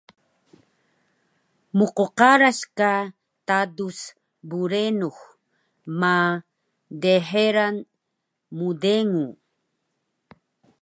Mqqaras 1.77 2.59
ka 2.77 2.91
tadus 3.47 3.99
brenux 4.49 5.17
ma 5.99 6.13
dxeral 7.01 7.77
mdengu 8.59 9.27